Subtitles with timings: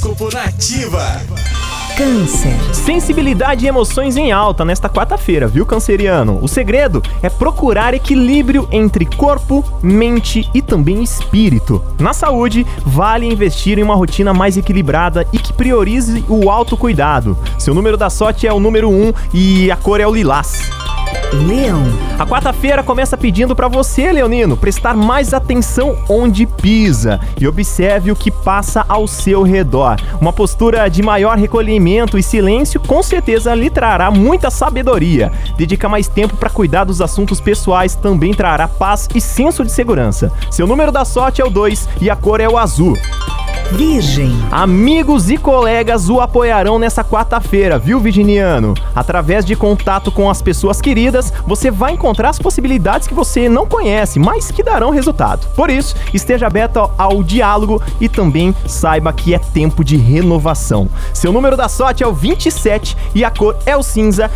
[0.00, 1.20] Horóscopo Nativa.
[1.94, 2.56] Câncer.
[2.74, 6.38] Sensibilidade e emoções em alta nesta quarta-feira, viu, canceriano?
[6.40, 11.84] O segredo é procurar equilíbrio entre corpo, mente e também espírito.
[11.98, 17.36] Na saúde, vale investir em uma rotina mais equilibrada e que priorize o autocuidado.
[17.58, 20.79] Seu número da sorte é o número 1 e a cor é o lilás.
[21.32, 21.84] Leão.
[22.18, 28.16] A quarta-feira começa pedindo para você, Leonino, prestar mais atenção onde pisa e observe o
[28.16, 29.96] que passa ao seu redor.
[30.20, 35.30] Uma postura de maior recolhimento e silêncio com certeza lhe trará muita sabedoria.
[35.56, 40.32] Dedica mais tempo para cuidar dos assuntos pessoais também trará paz e senso de segurança.
[40.50, 42.96] Seu número da sorte é o 2 e a cor é o azul.
[43.72, 44.32] Virgem.
[44.50, 48.74] Amigos e colegas o apoiarão nessa quarta-feira, viu, Virginiano?
[48.94, 53.66] Através de contato com as pessoas queridas, você vai encontrar as possibilidades que você não
[53.66, 55.46] conhece, mas que darão resultado.
[55.54, 60.88] Por isso, esteja aberto ao, diálogo e também saiba que é tempo de renovação.
[61.14, 64.28] Seu número da sorte é o 27 e a cor é o cinza.